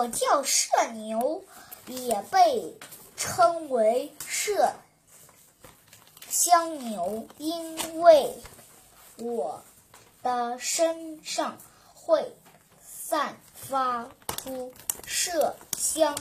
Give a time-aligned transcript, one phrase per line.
[0.00, 1.44] 我叫社牛，
[1.86, 2.74] 也被
[3.18, 4.72] 称为麝
[6.26, 8.34] 香牛，因为
[9.18, 9.62] 我
[10.22, 11.58] 的身上
[11.92, 12.34] 会
[12.82, 14.08] 散发
[14.38, 14.72] 出
[15.06, 16.16] 麝香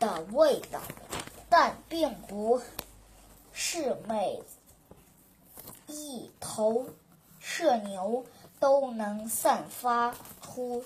[0.00, 0.80] 的味道，
[1.48, 2.60] 但并不
[3.52, 4.42] 是每
[5.86, 6.86] 一头
[7.40, 8.26] 麝牛
[8.58, 10.12] 都能散发
[10.42, 10.84] 出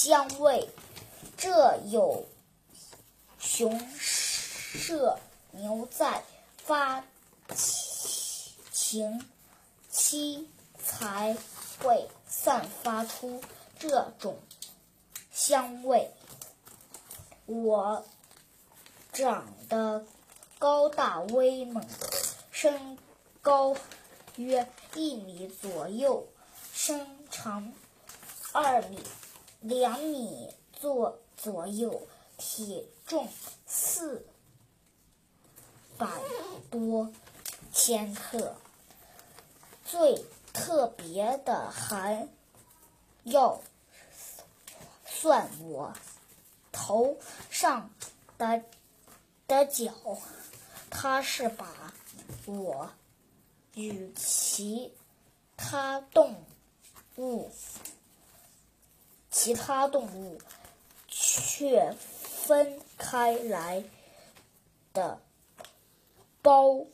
[0.00, 0.66] 香味。
[1.36, 2.24] 这有
[3.38, 5.18] 雄麝
[5.50, 6.24] 牛在
[6.56, 7.04] 发
[8.72, 9.26] 情
[9.90, 10.48] 期
[10.82, 11.36] 才
[11.82, 13.42] 会散发出
[13.78, 14.38] 这种
[15.30, 16.10] 香味。
[17.44, 18.06] 我
[19.12, 20.06] 长得
[20.58, 21.86] 高大威猛，
[22.50, 22.96] 身
[23.42, 23.76] 高
[24.36, 26.26] 约一米左右，
[26.72, 27.70] 身长
[28.52, 28.98] 二米
[29.60, 32.06] 两米左左右，
[32.38, 33.28] 体重
[33.66, 34.26] 四
[35.98, 36.08] 百
[36.70, 37.12] 多
[37.72, 38.56] 千克。
[39.84, 42.28] 最特别的还
[43.24, 43.60] 要
[45.04, 45.92] 算我
[46.70, 47.16] 头
[47.50, 47.90] 上
[48.38, 48.62] 的
[49.46, 49.92] 的角，
[50.88, 51.92] 它是把
[52.46, 52.90] 我
[53.74, 54.94] 与其
[55.56, 56.36] 他动
[57.16, 57.50] 物
[59.42, 60.38] 其他动物
[61.08, 63.82] 却分开来
[64.92, 65.18] 的
[66.42, 66.84] 包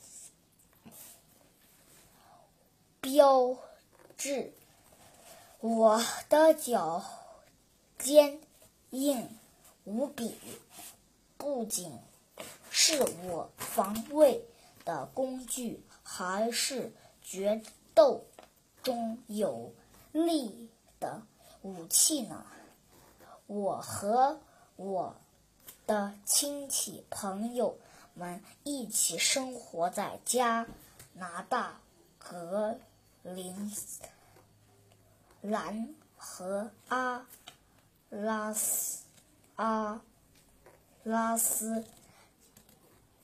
[3.01, 3.57] 标
[4.17, 4.53] 志。
[5.59, 7.05] 我的脚
[7.99, 8.39] 坚
[8.91, 9.29] 硬
[9.83, 10.39] 无比，
[11.37, 11.99] 不仅
[12.71, 14.47] 是我防卫
[14.85, 17.61] 的工具，还是决
[17.93, 18.25] 斗
[18.85, 19.75] 中有
[20.13, 21.23] 力的
[21.67, 22.47] 武器呢。
[23.49, 24.39] 我和
[24.77, 25.17] 我
[25.85, 27.77] 的亲戚朋友
[28.15, 30.67] 们一起生活在加
[31.15, 31.81] 拿大
[32.19, 32.79] 格
[33.23, 33.73] 陵
[35.43, 37.27] 兰和阿
[38.11, 39.05] 拉斯
[39.57, 40.01] 阿
[41.03, 41.85] 拉斯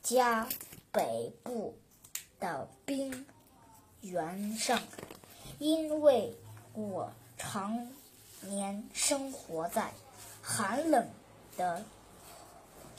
[0.03, 0.49] 加
[0.91, 1.77] 北部
[2.41, 3.27] 的冰
[4.01, 4.81] 原上，
[5.59, 6.37] 因为
[6.75, 7.89] 我常
[8.43, 9.93] 年生活在
[10.43, 11.09] 寒冷
[11.57, 11.85] 的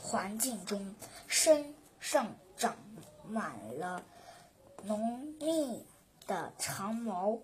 [0.02, 0.96] 环境中，
[1.28, 2.76] 身上长
[3.28, 4.04] 满了
[4.84, 5.86] 浓密
[6.26, 7.40] 的长毛。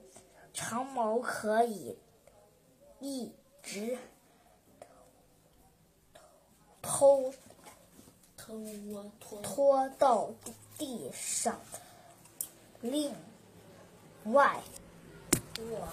[0.53, 1.97] 长毛可以
[2.99, 3.97] 一直
[6.81, 7.33] 拖
[8.35, 8.57] 拖
[9.19, 10.31] 拖拖到
[10.77, 11.59] 地上。
[12.81, 13.13] 另
[14.25, 14.61] 外，
[15.57, 15.87] 我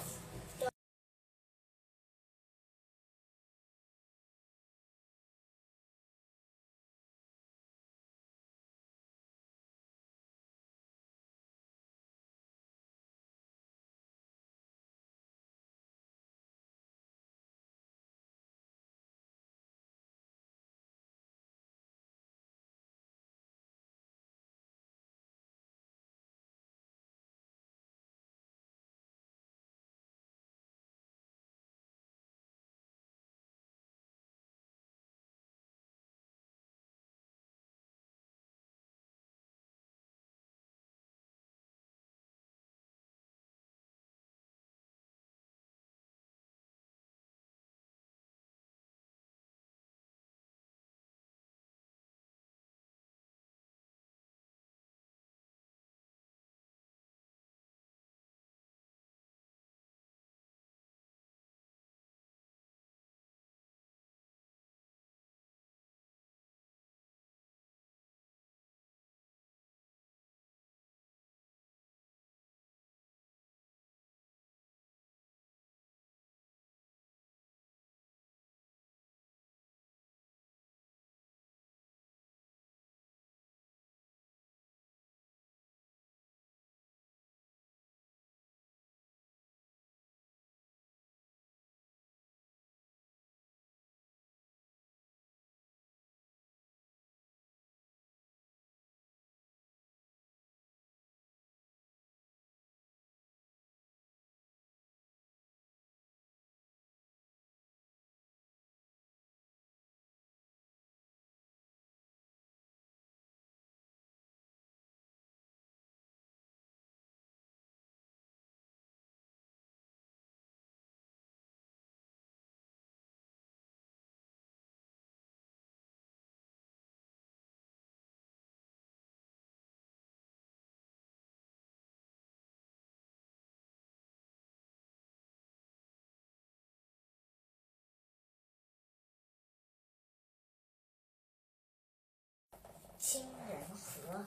[143.09, 144.27] 亲人和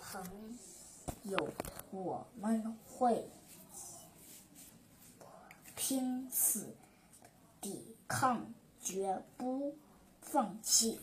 [0.00, 0.56] 朋
[1.24, 1.48] 友，
[1.90, 3.28] 我们会
[5.74, 6.76] 拼死
[7.60, 9.74] 抵抗，绝不
[10.20, 11.00] 放弃。